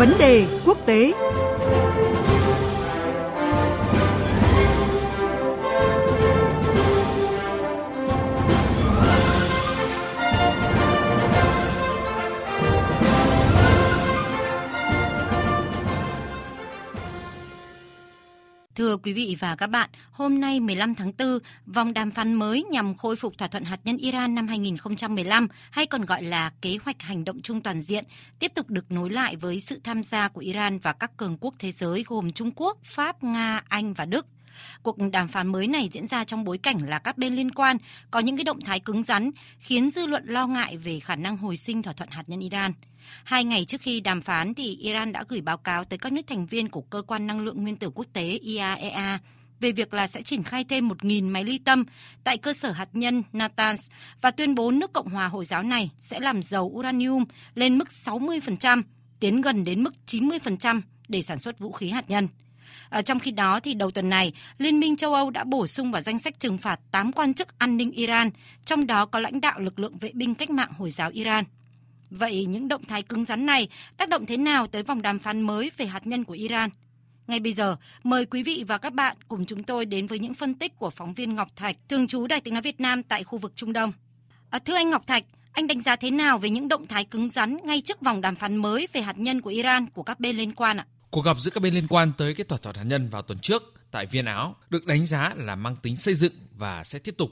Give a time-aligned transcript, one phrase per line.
[0.00, 1.12] Vấn đề quốc tế.
[18.80, 22.62] Thưa quý vị và các bạn, hôm nay 15 tháng 4, vòng đàm phán mới
[22.62, 26.78] nhằm khôi phục thỏa thuận hạt nhân Iran năm 2015 hay còn gọi là kế
[26.84, 28.04] hoạch hành động chung toàn diện
[28.38, 31.54] tiếp tục được nối lại với sự tham gia của Iran và các cường quốc
[31.58, 34.26] thế giới gồm Trung Quốc, Pháp, Nga, Anh và Đức.
[34.82, 37.76] Cuộc đàm phán mới này diễn ra trong bối cảnh là các bên liên quan
[38.10, 41.36] có những cái động thái cứng rắn khiến dư luận lo ngại về khả năng
[41.36, 42.72] hồi sinh thỏa thuận hạt nhân Iran.
[43.24, 46.26] Hai ngày trước khi đàm phán thì Iran đã gửi báo cáo tới các nước
[46.26, 49.18] thành viên của cơ quan năng lượng nguyên tử quốc tế IAEA
[49.60, 51.84] về việc là sẽ triển khai thêm 1.000 máy ly tâm
[52.24, 55.90] tại cơ sở hạt nhân Natanz và tuyên bố nước Cộng hòa Hồi giáo này
[55.98, 57.24] sẽ làm giàu uranium
[57.54, 58.82] lên mức 60%,
[59.20, 62.28] tiến gần đến mức 90% để sản xuất vũ khí hạt nhân.
[62.88, 65.90] À, trong khi đó, thì đầu tuần này, Liên minh châu Âu đã bổ sung
[65.90, 68.30] vào danh sách trừng phạt 8 quan chức an ninh Iran,
[68.64, 71.44] trong đó có lãnh đạo lực lượng vệ binh cách mạng Hồi giáo Iran.
[72.10, 75.40] Vậy những động thái cứng rắn này tác động thế nào tới vòng đàm phán
[75.40, 76.70] mới về hạt nhân của Iran?
[77.26, 80.34] Ngay bây giờ, mời quý vị và các bạn cùng chúng tôi đến với những
[80.34, 83.24] phân tích của phóng viên Ngọc Thạch, thường trú Đài tiếng nói Việt Nam tại
[83.24, 83.92] khu vực Trung Đông.
[84.50, 87.30] À, thưa anh Ngọc Thạch, anh đánh giá thế nào về những động thái cứng
[87.30, 90.36] rắn ngay trước vòng đàm phán mới về hạt nhân của Iran của các bên
[90.36, 90.86] liên quan ạ?
[91.10, 93.38] Cuộc gặp giữa các bên liên quan tới cái thỏa thuận hạt nhân vào tuần
[93.38, 97.14] trước tại Viên Áo được đánh giá là mang tính xây dựng và sẽ tiếp
[97.18, 97.30] tục.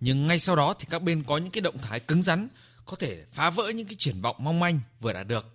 [0.00, 2.48] Nhưng ngay sau đó thì các bên có những cái động thái cứng rắn,
[2.84, 5.46] có thể phá vỡ những cái triển vọng mong manh vừa đạt được.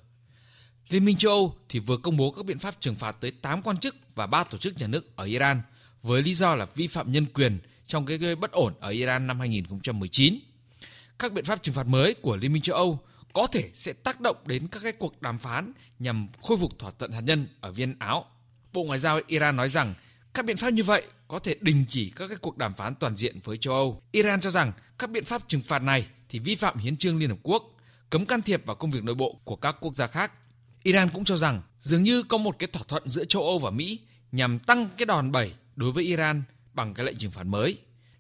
[0.90, 3.62] Liên minh châu Âu thì vừa công bố các biện pháp trừng phạt tới 8
[3.62, 5.62] quan chức và 3 tổ chức nhà nước ở Iran,
[6.04, 9.28] với lý do là vi phạm nhân quyền trong cái gây bất ổn ở Iran
[9.28, 10.40] năm 2019.
[11.20, 13.00] Các biện pháp trừng phạt mới của Liên minh châu Âu
[13.38, 16.92] có thể sẽ tác động đến các cái cuộc đàm phán nhằm khôi phục thỏa
[16.92, 18.26] thuận hạt nhân ở Viên Áo.
[18.74, 19.94] Bộ Ngoại giao Iran nói rằng
[20.34, 23.16] các biện pháp như vậy có thể đình chỉ các cái cuộc đàm phán toàn
[23.16, 24.02] diện với châu Âu.
[24.12, 27.30] Iran cho rằng các biện pháp trừng phạt này thì vi phạm hiến trương Liên
[27.30, 27.64] Hợp Quốc,
[28.10, 30.32] cấm can thiệp vào công việc nội bộ của các quốc gia khác.
[30.84, 33.70] Iran cũng cho rằng dường như có một cái thỏa thuận giữa châu Âu và
[33.70, 34.00] Mỹ
[34.32, 36.44] nhằm tăng cái đòn bẩy đối với Iran
[36.74, 37.78] bằng cái lệnh trừng phạt mới.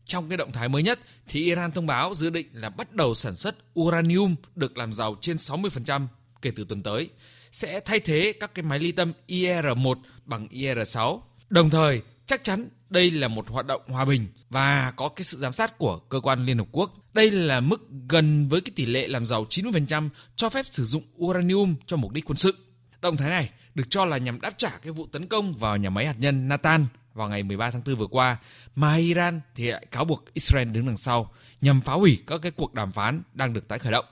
[0.08, 3.16] Trong cái động thái mới nhất thì Iran thông báo dự định là bắt đầu
[3.16, 6.08] sản xuất uranium được làm giàu trên 60%
[6.42, 7.10] kể từ tuần tới,
[7.52, 11.20] sẽ thay thế các cái máy ly tâm IR-1 bằng IR-6.
[11.50, 15.38] Đồng thời, chắc chắn đây là một hoạt động hòa bình và có cái sự
[15.38, 16.94] giám sát của cơ quan Liên Hợp Quốc.
[17.14, 21.04] Đây là mức gần với cái tỷ lệ làm giàu 90% cho phép sử dụng
[21.18, 22.56] uranium cho mục đích quân sự.
[23.02, 25.90] Động thái này được cho là nhằm đáp trả cái vụ tấn công vào nhà
[25.90, 26.86] máy hạt nhân Natan
[27.18, 28.38] vào ngày 13 tháng 4 vừa qua,
[28.76, 32.52] mà Iran thì lại cáo buộc Israel đứng đằng sau nhằm phá hủy các cái
[32.52, 34.06] cuộc đàm phán đang được tái khởi động.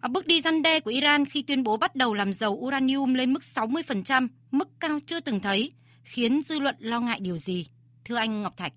[0.00, 3.14] Ở bước đi răn đe của Iran khi tuyên bố bắt đầu làm dầu uranium
[3.14, 5.72] lên mức 60%, mức cao chưa từng thấy,
[6.04, 7.66] khiến dư luận lo ngại điều gì?
[8.04, 8.72] Thưa anh Ngọc Thạch.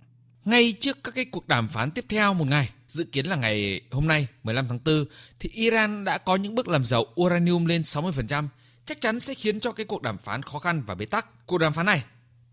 [0.45, 3.81] Ngay trước các cái cuộc đàm phán tiếp theo một ngày, dự kiến là ngày
[3.91, 5.05] hôm nay 15 tháng 4,
[5.39, 8.47] thì Iran đã có những bước làm dầu uranium lên 60%,
[8.85, 11.45] chắc chắn sẽ khiến cho cái cuộc đàm phán khó khăn và bế tắc.
[11.45, 12.03] Cuộc đàm phán này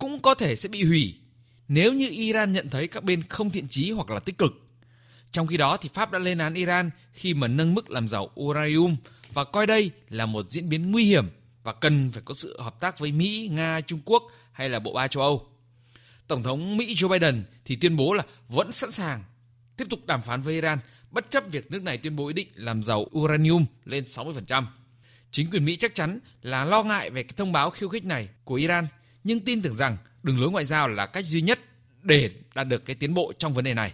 [0.01, 1.15] cũng có thể sẽ bị hủy
[1.69, 4.53] nếu như Iran nhận thấy các bên không thiện chí hoặc là tích cực.
[5.33, 8.31] Trong khi đó thì Pháp đã lên án Iran khi mà nâng mức làm giàu
[8.41, 8.97] uranium
[9.33, 11.27] và coi đây là một diễn biến nguy hiểm
[11.63, 14.23] và cần phải có sự hợp tác với Mỹ, Nga, Trung Quốc
[14.53, 15.47] hay là bộ ba châu Âu.
[16.27, 19.25] Tổng thống Mỹ Joe Biden thì tuyên bố là vẫn sẵn sàng
[19.77, 20.79] tiếp tục đàm phán với Iran
[21.11, 24.65] bất chấp việc nước này tuyên bố ý định làm giàu uranium lên 60%.
[25.31, 28.29] Chính quyền Mỹ chắc chắn là lo ngại về cái thông báo khiêu khích này
[28.45, 28.87] của Iran,
[29.25, 31.59] nhưng tin tưởng rằng đường lối ngoại giao là cách duy nhất
[32.03, 33.93] để đạt được cái tiến bộ trong vấn đề này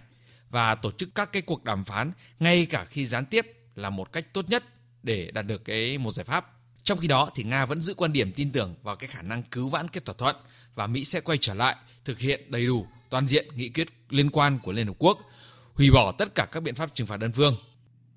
[0.51, 4.13] và tổ chức các cái cuộc đàm phán ngay cả khi gián tiếp là một
[4.13, 4.65] cách tốt nhất
[5.03, 6.53] để đạt được cái một giải pháp.
[6.83, 9.43] Trong khi đó thì Nga vẫn giữ quan điểm tin tưởng vào cái khả năng
[9.43, 10.37] cứu vãn cái thỏa thuận
[10.75, 14.31] và Mỹ sẽ quay trở lại thực hiện đầy đủ toàn diện nghị quyết liên
[14.31, 15.19] quan của Liên Hợp Quốc,
[15.75, 17.57] hủy bỏ tất cả các biện pháp trừng phạt đơn phương.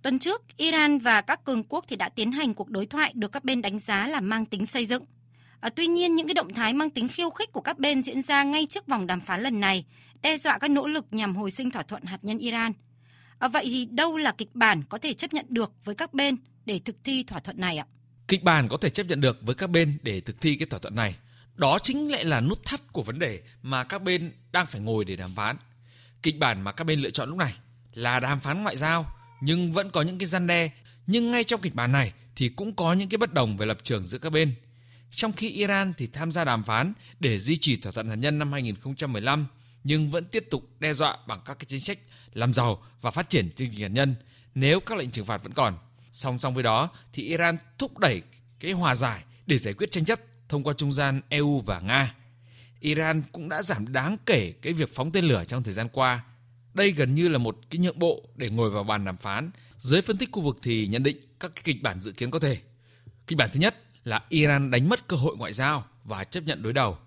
[0.01, 3.31] Tuần trước, Iran và các cường quốc thì đã tiến hành cuộc đối thoại được
[3.31, 5.03] các bên đánh giá là mang tính xây dựng.
[5.59, 8.21] À, tuy nhiên, những cái động thái mang tính khiêu khích của các bên diễn
[8.21, 9.85] ra ngay trước vòng đàm phán lần này,
[10.21, 12.71] đe dọa các nỗ lực nhằm hồi sinh thỏa thuận hạt nhân Iran.
[13.39, 16.37] À, vậy thì đâu là kịch bản có thể chấp nhận được với các bên
[16.65, 17.85] để thực thi thỏa thuận này ạ?
[18.27, 20.79] Kịch bản có thể chấp nhận được với các bên để thực thi cái thỏa
[20.79, 21.15] thuận này
[21.59, 25.05] đó chính lại là nút thắt của vấn đề mà các bên đang phải ngồi
[25.05, 25.57] để đàm phán.
[26.23, 27.53] Kịch bản mà các bên lựa chọn lúc này
[27.93, 29.05] là đàm phán ngoại giao
[29.41, 30.69] nhưng vẫn có những cái gian đe.
[31.07, 33.77] Nhưng ngay trong kịch bản này thì cũng có những cái bất đồng về lập
[33.83, 34.53] trường giữa các bên.
[35.11, 38.39] Trong khi Iran thì tham gia đàm phán để duy trì thỏa thuận hạt nhân
[38.39, 39.47] năm 2015
[39.83, 41.99] nhưng vẫn tiếp tục đe dọa bằng các cái chính sách
[42.33, 44.15] làm giàu và phát triển chương trình hạt nhân
[44.55, 45.77] nếu các lệnh trừng phạt vẫn còn.
[46.11, 48.21] Song song với đó thì Iran thúc đẩy
[48.59, 50.19] cái hòa giải để giải quyết tranh chấp
[50.49, 52.15] thông qua trung gian EU và Nga.
[52.79, 56.23] Iran cũng đã giảm đáng kể cái việc phóng tên lửa trong thời gian qua.
[56.73, 59.51] Đây gần như là một cái nhượng bộ để ngồi vào bàn đàm phán.
[59.77, 62.39] Giới phân tích khu vực thì nhận định các cái kịch bản dự kiến có
[62.39, 62.57] thể.
[63.27, 63.75] Kịch bản thứ nhất
[64.09, 66.97] là Iran đánh mất cơ hội ngoại giao và chấp nhận đối đầu.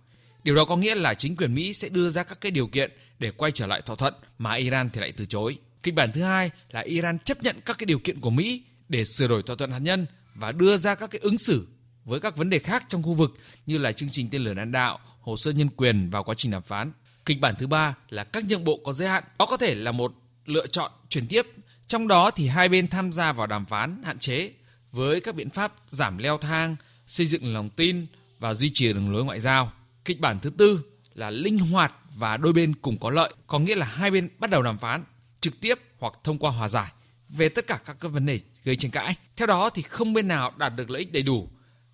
[0.44, 2.90] Điều đó có nghĩa là chính quyền Mỹ sẽ đưa ra các cái điều kiện
[3.18, 5.58] để quay trở lại thỏa thuận mà Iran thì lại từ chối.
[5.82, 9.04] Kịch bản thứ hai là Iran chấp nhận các cái điều kiện của Mỹ để
[9.04, 11.66] sửa đổi thỏa thuận hạt nhân và đưa ra các cái ứng xử
[12.04, 14.72] với các vấn đề khác trong khu vực như là chương trình tên lửa đạn
[14.72, 16.92] đạo, hồ sơ nhân quyền và quá trình đàm phán.
[17.26, 19.24] Kịch bản thứ ba là các nhượng bộ có giới hạn.
[19.38, 20.12] Đó có thể là một
[20.46, 21.46] lựa chọn chuyển tiếp.
[21.86, 24.52] Trong đó thì hai bên tham gia vào đàm phán hạn chế
[24.92, 26.76] với các biện pháp giảm leo thang,
[27.06, 28.06] xây dựng lòng tin
[28.38, 29.72] và duy trì đường lối ngoại giao.
[30.04, 30.82] Kịch bản thứ tư
[31.14, 34.50] là linh hoạt và đôi bên cùng có lợi, có nghĩa là hai bên bắt
[34.50, 35.04] đầu đàm phán
[35.40, 36.92] trực tiếp hoặc thông qua hòa giải
[37.28, 39.14] về tất cả các vấn đề gây tranh cãi.
[39.36, 41.48] Theo đó thì không bên nào đạt được lợi ích đầy đủ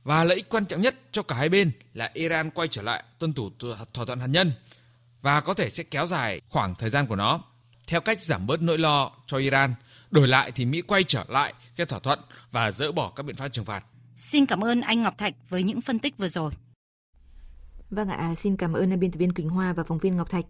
[0.04, 3.04] và lợi ích quan trọng nhất cho cả hai bên là Iran quay trở lại
[3.18, 3.50] tuân thủ
[3.94, 4.52] thỏa thuận hạt nhân
[5.22, 7.40] và có thể sẽ kéo dài khoảng thời gian của nó
[7.86, 9.74] theo cách giảm bớt nỗi lo cho Iran.
[10.10, 12.20] Đổi lại thì Mỹ quay trở lại cái thỏa thuận
[12.50, 13.84] và dỡ bỏ các biện pháp trừng phạt.
[14.18, 16.52] Xin cảm ơn anh Ngọc Thạch với những phân tích vừa rồi.
[17.90, 20.30] Vâng ạ, à, xin cảm ơn biên tập viên Quỳnh Hoa và phóng viên Ngọc
[20.30, 20.44] Thạch.